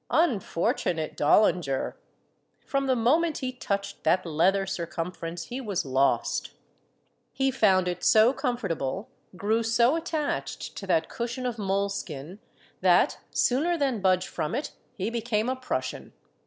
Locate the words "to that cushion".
10.77-11.45